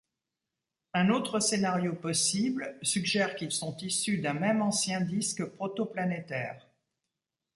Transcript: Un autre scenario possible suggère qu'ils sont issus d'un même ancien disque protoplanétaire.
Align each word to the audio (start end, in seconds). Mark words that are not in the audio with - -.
Un 0.95 1.11
autre 1.11 1.39
scenario 1.39 1.93
possible 1.93 2.75
suggère 2.81 3.35
qu'ils 3.35 3.51
sont 3.51 3.77
issus 3.81 4.17
d'un 4.17 4.33
même 4.33 4.63
ancien 4.63 4.99
disque 4.99 5.45
protoplanétaire. 5.45 6.65